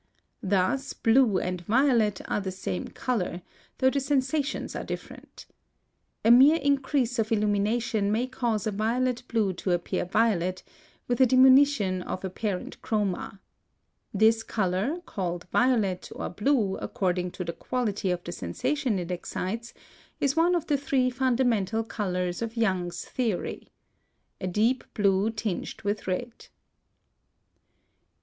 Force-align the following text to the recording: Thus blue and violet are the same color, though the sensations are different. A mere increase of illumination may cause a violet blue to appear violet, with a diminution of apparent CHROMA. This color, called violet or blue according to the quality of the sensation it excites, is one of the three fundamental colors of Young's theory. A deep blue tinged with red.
Thus 0.41 0.93
blue 0.93 1.37
and 1.37 1.61
violet 1.61 2.21
are 2.27 2.41
the 2.41 2.51
same 2.51 2.87
color, 2.87 3.43
though 3.77 3.91
the 3.91 3.99
sensations 3.99 4.75
are 4.75 4.83
different. 4.83 5.45
A 6.25 6.31
mere 6.31 6.55
increase 6.57 7.19
of 7.19 7.31
illumination 7.31 8.11
may 8.11 8.25
cause 8.25 8.65
a 8.65 8.71
violet 8.71 9.21
blue 9.27 9.53
to 9.53 9.69
appear 9.73 10.05
violet, 10.05 10.63
with 11.07 11.21
a 11.21 11.27
diminution 11.27 12.01
of 12.01 12.25
apparent 12.25 12.81
CHROMA. 12.81 13.41
This 14.11 14.41
color, 14.41 14.97
called 15.05 15.45
violet 15.51 16.09
or 16.15 16.29
blue 16.29 16.77
according 16.77 17.29
to 17.33 17.43
the 17.43 17.53
quality 17.53 18.09
of 18.09 18.23
the 18.23 18.31
sensation 18.31 18.97
it 18.97 19.11
excites, 19.11 19.71
is 20.19 20.35
one 20.35 20.55
of 20.55 20.65
the 20.65 20.77
three 20.77 21.11
fundamental 21.11 21.83
colors 21.83 22.41
of 22.41 22.57
Young's 22.57 23.05
theory. 23.05 23.69
A 24.39 24.47
deep 24.47 24.83
blue 24.95 25.29
tinged 25.29 25.83
with 25.83 26.07
red. 26.07 26.47